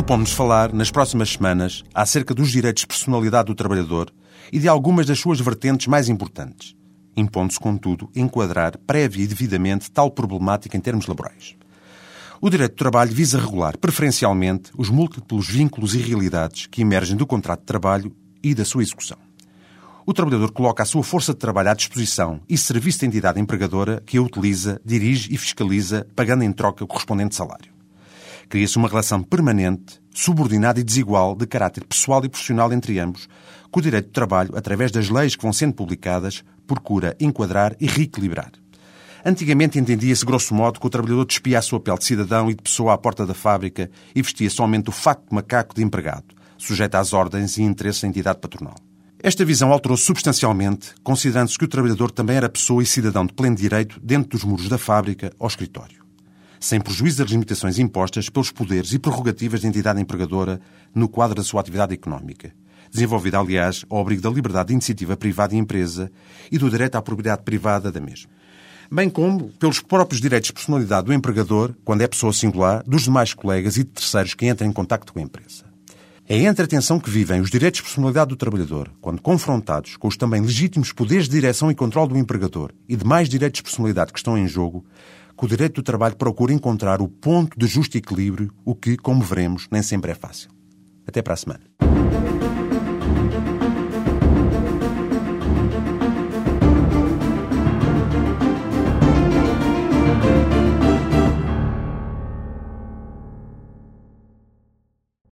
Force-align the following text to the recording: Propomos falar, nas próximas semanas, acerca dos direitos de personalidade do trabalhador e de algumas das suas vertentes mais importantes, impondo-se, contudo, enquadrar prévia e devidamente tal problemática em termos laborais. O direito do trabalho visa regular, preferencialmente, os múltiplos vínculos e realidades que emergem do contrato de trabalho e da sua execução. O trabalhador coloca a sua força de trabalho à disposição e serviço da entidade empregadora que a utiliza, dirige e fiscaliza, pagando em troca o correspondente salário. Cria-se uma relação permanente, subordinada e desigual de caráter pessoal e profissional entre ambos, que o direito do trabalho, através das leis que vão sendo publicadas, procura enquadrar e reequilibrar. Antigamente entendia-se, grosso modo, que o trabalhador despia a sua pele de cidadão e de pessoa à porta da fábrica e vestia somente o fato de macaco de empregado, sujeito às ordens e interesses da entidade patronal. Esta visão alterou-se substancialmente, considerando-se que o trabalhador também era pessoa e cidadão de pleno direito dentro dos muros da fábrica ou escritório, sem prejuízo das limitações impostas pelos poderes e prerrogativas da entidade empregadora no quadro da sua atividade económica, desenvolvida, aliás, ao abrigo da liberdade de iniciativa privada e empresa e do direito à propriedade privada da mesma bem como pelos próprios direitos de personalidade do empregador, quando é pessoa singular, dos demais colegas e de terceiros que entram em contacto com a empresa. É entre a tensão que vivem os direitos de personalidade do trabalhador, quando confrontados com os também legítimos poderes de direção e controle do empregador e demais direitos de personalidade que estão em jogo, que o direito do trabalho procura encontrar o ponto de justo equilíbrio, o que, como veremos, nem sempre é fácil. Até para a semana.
Propomos 0.00 0.32
falar, 0.32 0.72
nas 0.72 0.90
próximas 0.90 1.30
semanas, 1.30 1.84
acerca 1.92 2.32
dos 2.32 2.50
direitos 2.50 2.80
de 2.80 2.86
personalidade 2.86 3.48
do 3.48 3.54
trabalhador 3.54 4.10
e 4.50 4.58
de 4.58 4.66
algumas 4.66 5.04
das 5.06 5.18
suas 5.18 5.38
vertentes 5.40 5.88
mais 5.88 6.08
importantes, 6.08 6.74
impondo-se, 7.14 7.60
contudo, 7.60 8.08
enquadrar 8.16 8.78
prévia 8.86 9.24
e 9.24 9.26
devidamente 9.26 9.90
tal 9.90 10.10
problemática 10.10 10.74
em 10.74 10.80
termos 10.80 11.06
laborais. 11.06 11.54
O 12.40 12.48
direito 12.48 12.72
do 12.72 12.78
trabalho 12.78 13.12
visa 13.12 13.38
regular, 13.38 13.76
preferencialmente, 13.76 14.70
os 14.74 14.88
múltiplos 14.88 15.46
vínculos 15.46 15.94
e 15.94 15.98
realidades 15.98 16.66
que 16.66 16.80
emergem 16.80 17.14
do 17.14 17.26
contrato 17.26 17.60
de 17.60 17.66
trabalho 17.66 18.16
e 18.42 18.54
da 18.54 18.64
sua 18.64 18.82
execução. 18.82 19.18
O 20.06 20.14
trabalhador 20.14 20.50
coloca 20.50 20.82
a 20.82 20.86
sua 20.86 21.02
força 21.02 21.34
de 21.34 21.38
trabalho 21.40 21.68
à 21.68 21.74
disposição 21.74 22.40
e 22.48 22.56
serviço 22.56 23.00
da 23.00 23.06
entidade 23.06 23.38
empregadora 23.38 24.02
que 24.06 24.16
a 24.16 24.22
utiliza, 24.22 24.80
dirige 24.82 25.28
e 25.30 25.36
fiscaliza, 25.36 26.06
pagando 26.16 26.42
em 26.42 26.52
troca 26.52 26.82
o 26.82 26.86
correspondente 26.86 27.36
salário. 27.36 27.79
Cria-se 28.50 28.76
uma 28.76 28.88
relação 28.88 29.22
permanente, 29.22 30.00
subordinada 30.12 30.80
e 30.80 30.82
desigual 30.82 31.36
de 31.36 31.46
caráter 31.46 31.84
pessoal 31.84 32.24
e 32.24 32.28
profissional 32.28 32.72
entre 32.72 32.98
ambos, 32.98 33.28
que 33.72 33.78
o 33.78 33.80
direito 33.80 34.06
do 34.06 34.12
trabalho, 34.12 34.56
através 34.56 34.90
das 34.90 35.08
leis 35.08 35.36
que 35.36 35.42
vão 35.44 35.52
sendo 35.52 35.72
publicadas, 35.72 36.42
procura 36.66 37.16
enquadrar 37.20 37.76
e 37.80 37.86
reequilibrar. 37.86 38.50
Antigamente 39.24 39.78
entendia-se, 39.78 40.26
grosso 40.26 40.52
modo, 40.52 40.80
que 40.80 40.86
o 40.86 40.90
trabalhador 40.90 41.26
despia 41.26 41.60
a 41.60 41.62
sua 41.62 41.78
pele 41.78 41.98
de 41.98 42.04
cidadão 42.04 42.50
e 42.50 42.54
de 42.54 42.62
pessoa 42.62 42.92
à 42.92 42.98
porta 42.98 43.24
da 43.24 43.34
fábrica 43.34 43.88
e 44.12 44.20
vestia 44.20 44.50
somente 44.50 44.88
o 44.88 44.92
fato 44.92 45.28
de 45.28 45.34
macaco 45.34 45.72
de 45.72 45.84
empregado, 45.84 46.34
sujeito 46.58 46.96
às 46.96 47.12
ordens 47.12 47.56
e 47.56 47.62
interesses 47.62 48.02
da 48.02 48.08
entidade 48.08 48.40
patronal. 48.40 48.74
Esta 49.22 49.44
visão 49.44 49.70
alterou-se 49.70 50.04
substancialmente, 50.04 50.92
considerando-se 51.04 51.56
que 51.56 51.66
o 51.66 51.68
trabalhador 51.68 52.10
também 52.10 52.36
era 52.36 52.48
pessoa 52.48 52.82
e 52.82 52.86
cidadão 52.86 53.24
de 53.24 53.32
pleno 53.32 53.54
direito 53.54 54.00
dentro 54.02 54.30
dos 54.30 54.42
muros 54.42 54.68
da 54.68 54.76
fábrica 54.76 55.30
ou 55.38 55.46
escritório, 55.46 56.02
sem 56.60 56.80
prejuízo 56.80 57.18
das 57.18 57.30
limitações 57.30 57.78
impostas 57.78 58.28
pelos 58.28 58.52
poderes 58.52 58.92
e 58.92 58.98
prerrogativas 58.98 59.62
da 59.62 59.68
entidade 59.68 60.00
empregadora 60.00 60.60
no 60.94 61.08
quadro 61.08 61.34
da 61.34 61.42
sua 61.42 61.60
atividade 61.60 61.94
económica, 61.94 62.52
desenvolvida, 62.92 63.38
aliás, 63.38 63.84
ao 63.88 64.00
abrigo 64.00 64.22
da 64.22 64.30
liberdade 64.30 64.68
de 64.68 64.74
iniciativa 64.74 65.16
privada 65.16 65.54
e 65.54 65.58
empresa 65.58 66.12
e 66.52 66.58
do 66.58 66.70
direito 66.70 66.96
à 66.96 67.02
propriedade 67.02 67.42
privada 67.42 67.90
da 67.90 68.00
mesma 68.00 68.30
bem 68.90 69.08
como 69.08 69.50
pelos 69.52 69.80
próprios 69.80 70.20
direitos 70.20 70.48
de 70.48 70.52
personalidade 70.52 71.06
do 71.06 71.12
empregador, 71.12 71.74
quando 71.84 72.02
é 72.02 72.08
pessoa 72.08 72.32
singular, 72.32 72.82
dos 72.84 73.02
demais 73.02 73.32
colegas 73.32 73.76
e 73.76 73.84
de 73.84 73.90
terceiros 73.90 74.34
que 74.34 74.48
entram 74.48 74.68
em 74.68 74.72
contacto 74.72 75.12
com 75.12 75.20
a 75.20 75.22
empresa. 75.22 75.69
É 76.32 76.38
entre 76.44 76.64
a 76.64 76.68
tensão 76.68 77.00
que 77.00 77.10
vivem 77.10 77.40
os 77.40 77.50
direitos 77.50 77.78
de 77.78 77.82
personalidade 77.82 78.28
do 78.28 78.36
trabalhador, 78.36 78.88
quando 79.00 79.20
confrontados 79.20 79.96
com 79.96 80.06
os 80.06 80.16
também 80.16 80.40
legítimos 80.40 80.92
poderes 80.92 81.24
de 81.24 81.32
direção 81.32 81.72
e 81.72 81.74
controle 81.74 82.10
do 82.10 82.16
empregador 82.16 82.70
e 82.88 82.94
demais 82.94 83.28
direitos 83.28 83.58
de 83.58 83.64
personalidade 83.64 84.12
que 84.12 84.18
estão 84.20 84.38
em 84.38 84.46
jogo, 84.46 84.84
que 85.36 85.44
o 85.44 85.48
direito 85.48 85.80
do 85.80 85.82
trabalho 85.82 86.14
procura 86.14 86.52
encontrar 86.52 87.02
o 87.02 87.08
ponto 87.08 87.58
de 87.58 87.66
justo 87.66 87.98
equilíbrio, 87.98 88.52
o 88.64 88.76
que, 88.76 88.96
como 88.96 89.24
veremos, 89.24 89.66
nem 89.72 89.82
sempre 89.82 90.12
é 90.12 90.14
fácil. 90.14 90.50
Até 91.04 91.20
para 91.20 91.34
a 91.34 91.36
semana. 91.36 91.89